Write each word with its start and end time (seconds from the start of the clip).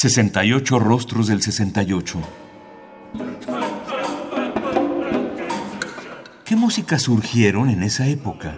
68 0.00 0.78
rostros 0.78 1.26
del 1.26 1.42
68. 1.42 2.20
¿Qué 6.44 6.54
músicas 6.54 7.02
surgieron 7.02 7.68
en 7.68 7.82
esa 7.82 8.06
época? 8.06 8.56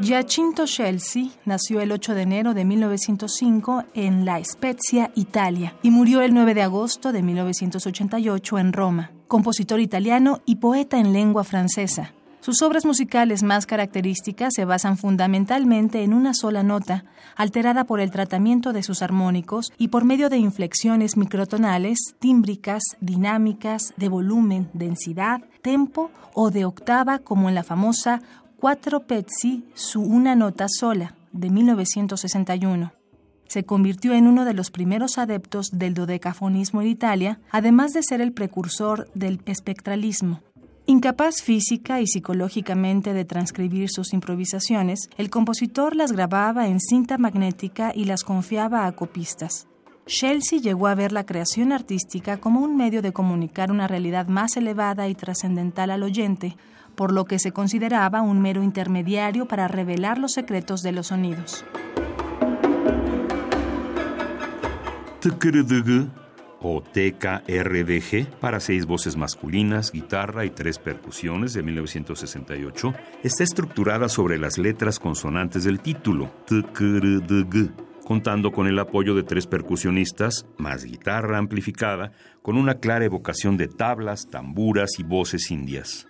Giacinto 0.00 0.66
Scelsi 0.66 1.30
nació 1.44 1.80
el 1.80 1.92
8 1.92 2.16
de 2.16 2.22
enero 2.22 2.52
de 2.52 2.64
1905 2.64 3.84
en 3.94 4.24
La 4.24 4.42
Spezia, 4.44 5.12
Italia, 5.14 5.76
y 5.84 5.92
murió 5.92 6.20
el 6.20 6.34
9 6.34 6.52
de 6.54 6.62
agosto 6.62 7.12
de 7.12 7.22
1988 7.22 8.58
en 8.58 8.72
Roma. 8.72 9.12
Compositor 9.28 9.78
italiano 9.78 10.42
y 10.46 10.56
poeta 10.56 10.98
en 10.98 11.12
lengua 11.12 11.44
francesa. 11.44 12.12
Sus 12.40 12.62
obras 12.62 12.84
musicales 12.84 13.42
más 13.42 13.66
características 13.66 14.54
se 14.54 14.64
basan 14.64 14.96
fundamentalmente 14.96 16.04
en 16.04 16.14
una 16.14 16.32
sola 16.32 16.62
nota, 16.62 17.04
alterada 17.34 17.84
por 17.84 18.00
el 18.00 18.10
tratamiento 18.10 18.72
de 18.72 18.82
sus 18.82 19.02
armónicos 19.02 19.72
y 19.78 19.88
por 19.88 20.04
medio 20.04 20.28
de 20.28 20.38
inflexiones 20.38 21.16
microtonales, 21.16 21.98
tímbricas, 22.18 22.82
dinámicas, 23.00 23.94
de 23.96 24.08
volumen, 24.08 24.68
densidad, 24.74 25.42
tempo 25.62 26.10
o 26.34 26.50
de 26.50 26.64
octava 26.64 27.18
como 27.18 27.48
en 27.48 27.54
la 27.54 27.64
famosa 27.64 28.22
Quattro 28.58 29.00
pezzi 29.00 29.64
su 29.74 30.00
una 30.00 30.34
nota 30.34 30.66
sola 30.68 31.14
de 31.32 31.50
1961. 31.50 32.92
Se 33.48 33.64
convirtió 33.64 34.12
en 34.14 34.26
uno 34.26 34.44
de 34.44 34.54
los 34.54 34.70
primeros 34.70 35.18
adeptos 35.18 35.70
del 35.72 35.94
dodecafonismo 35.94 36.80
en 36.80 36.88
Italia, 36.88 37.38
además 37.50 37.92
de 37.92 38.02
ser 38.02 38.20
el 38.20 38.32
precursor 38.32 39.08
del 39.14 39.40
espectralismo. 39.46 40.40
Incapaz 40.88 41.42
física 41.42 42.00
y 42.00 42.06
psicológicamente 42.06 43.12
de 43.12 43.24
transcribir 43.24 43.90
sus 43.90 44.12
improvisaciones, 44.12 45.10
el 45.18 45.30
compositor 45.30 45.96
las 45.96 46.12
grababa 46.12 46.68
en 46.68 46.78
cinta 46.78 47.18
magnética 47.18 47.90
y 47.92 48.04
las 48.04 48.22
confiaba 48.22 48.86
a 48.86 48.92
copistas. 48.92 49.66
Chelsea 50.06 50.60
llegó 50.60 50.86
a 50.86 50.94
ver 50.94 51.10
la 51.10 51.26
creación 51.26 51.72
artística 51.72 52.36
como 52.36 52.60
un 52.60 52.76
medio 52.76 53.02
de 53.02 53.12
comunicar 53.12 53.72
una 53.72 53.88
realidad 53.88 54.28
más 54.28 54.56
elevada 54.56 55.08
y 55.08 55.16
trascendental 55.16 55.90
al 55.90 56.04
oyente, 56.04 56.56
por 56.94 57.12
lo 57.12 57.24
que 57.24 57.40
se 57.40 57.50
consideraba 57.50 58.22
un 58.22 58.40
mero 58.40 58.62
intermediario 58.62 59.46
para 59.46 59.66
revelar 59.66 60.18
los 60.18 60.34
secretos 60.34 60.82
de 60.82 60.92
los 60.92 61.08
sonidos 61.08 61.64
o 66.68 66.82
TKRDG 66.82 68.26
para 68.40 68.58
seis 68.58 68.86
voces 68.86 69.16
masculinas, 69.16 69.92
guitarra 69.92 70.44
y 70.44 70.50
tres 70.50 70.78
percusiones 70.80 71.52
de 71.54 71.62
1968, 71.62 72.92
está 73.22 73.44
estructurada 73.44 74.08
sobre 74.08 74.36
las 74.38 74.58
letras 74.58 74.98
consonantes 74.98 75.62
del 75.62 75.78
título, 75.78 76.28
TKRDG, 76.46 77.70
contando 78.04 78.50
con 78.50 78.66
el 78.66 78.78
apoyo 78.80 79.14
de 79.14 79.22
tres 79.22 79.46
percusionistas, 79.46 80.46
más 80.58 80.84
guitarra 80.84 81.38
amplificada, 81.38 82.12
con 82.42 82.56
una 82.56 82.80
clara 82.80 83.04
evocación 83.04 83.56
de 83.56 83.68
tablas, 83.68 84.28
tamburas 84.28 84.98
y 84.98 85.04
voces 85.04 85.50
indias. 85.52 86.08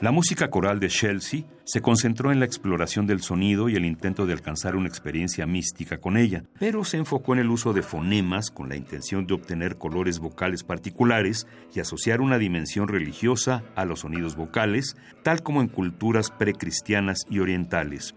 La 0.00 0.12
música 0.12 0.48
coral 0.48 0.80
de 0.80 0.88
Chelsea 0.88 1.42
se 1.64 1.82
concentró 1.82 2.32
en 2.32 2.40
la 2.40 2.46
exploración 2.46 3.06
del 3.06 3.20
sonido 3.20 3.68
y 3.68 3.76
el 3.76 3.84
intento 3.84 4.24
de 4.24 4.32
alcanzar 4.32 4.74
una 4.74 4.88
experiencia 4.88 5.44
mística 5.44 5.98
con 5.98 6.16
ella, 6.16 6.42
pero 6.58 6.84
se 6.84 6.96
enfocó 6.96 7.34
en 7.34 7.40
el 7.40 7.50
uso 7.50 7.74
de 7.74 7.82
fonemas 7.82 8.50
con 8.50 8.70
la 8.70 8.76
intención 8.76 9.26
de 9.26 9.34
obtener 9.34 9.76
colores 9.76 10.18
vocales 10.18 10.64
particulares 10.64 11.46
y 11.74 11.80
asociar 11.80 12.22
una 12.22 12.38
dimensión 12.38 12.88
religiosa 12.88 13.62
a 13.76 13.84
los 13.84 14.00
sonidos 14.00 14.36
vocales, 14.36 14.96
tal 15.22 15.42
como 15.42 15.60
en 15.60 15.68
culturas 15.68 16.30
precristianas 16.30 17.26
y 17.28 17.40
orientales. 17.40 18.14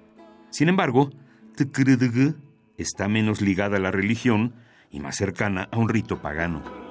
Sin 0.51 0.69
embargo, 0.69 1.09
está 2.77 3.09
menos 3.09 3.41
ligada 3.41 3.75
a 3.75 3.81
la 3.81 3.91
religión 3.91 4.55
y 4.89 5.01
más 5.01 5.17
cercana 5.17 5.67
a 5.69 5.77
un 5.77 5.89
rito 5.89 6.22
pagano. 6.22 6.82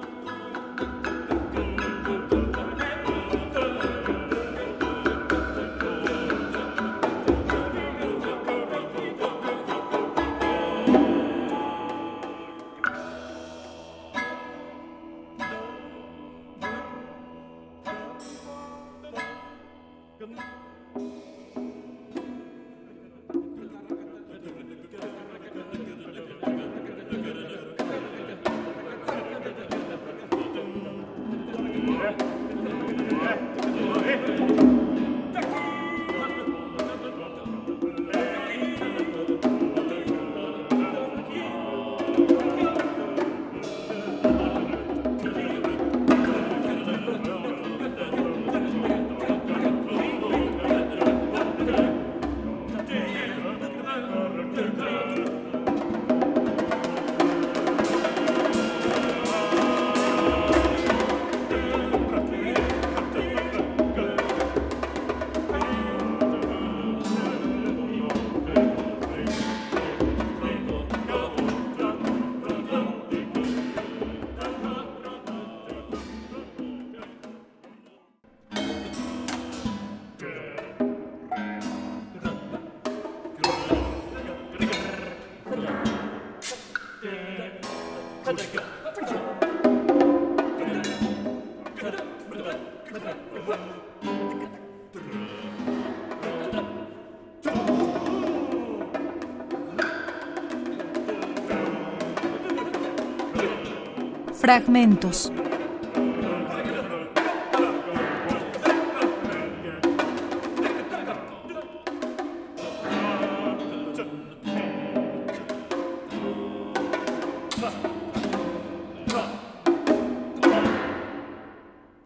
Fragmentos. 104.43 105.31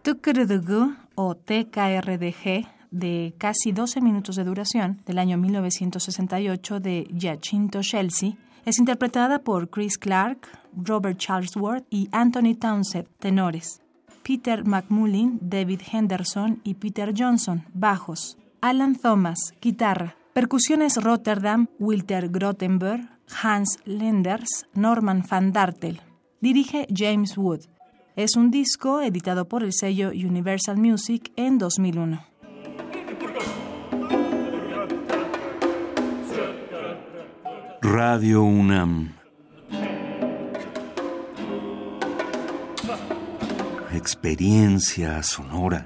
Tukrudugu 0.07 0.95
o 1.15 1.35
TKRDG 1.35 2.65
de 2.91 3.33
casi 3.37 3.73
12 3.73 3.99
minutos 3.99 4.37
de 4.37 4.45
duración 4.45 5.01
del 5.05 5.19
año 5.19 5.37
1968 5.37 6.79
de 6.79 7.07
Giacinto 7.13 7.81
Chelsea 7.81 8.37
es 8.63 8.79
interpretada 8.79 9.39
por 9.39 9.69
Chris 9.69 9.97
Clark, 9.97 10.47
Robert 10.77 11.17
Charlesworth 11.17 11.85
y 11.89 12.07
Anthony 12.13 12.55
Townsend, 12.57 13.09
tenores. 13.19 13.81
Peter 14.23 14.63
McMullin, 14.63 15.39
David 15.41 15.81
Henderson 15.91 16.61
y 16.63 16.75
Peter 16.75 17.13
Johnson, 17.13 17.65
bajos. 17.73 18.37
Alan 18.61 18.95
Thomas, 18.95 19.39
guitarra. 19.61 20.15
Percusiones 20.31 21.03
Rotterdam, 21.03 21.67
Wilter 21.79 22.29
Grottenberg, 22.29 23.09
Hans 23.43 23.79
Lenders, 23.83 24.67
Norman 24.73 25.25
van 25.29 25.51
Dartel. 25.51 25.99
Dirige 26.39 26.87
James 26.95 27.37
Wood. 27.37 27.63
Es 28.17 28.35
un 28.35 28.49
disco 28.49 28.99
editado 28.99 29.47
por 29.47 29.61
el 29.61 29.71
sello 29.71 30.09
Universal 30.09 30.75
Music 30.75 31.31
en 31.35 31.59
2001. 31.59 32.25
Radio 37.79 38.41
UNAM. 38.41 39.13
Experiencia 43.93 45.21
sonora. 45.21 45.85